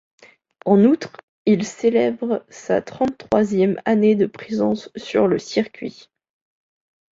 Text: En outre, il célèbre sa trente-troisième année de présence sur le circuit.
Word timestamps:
En 0.65 0.83
outre, 0.83 1.13
il 1.45 1.63
célèbre 1.63 2.43
sa 2.49 2.81
trente-troisième 2.81 3.79
année 3.85 4.15
de 4.15 4.25
présence 4.25 4.89
sur 4.95 5.27
le 5.27 5.37
circuit. 5.37 6.09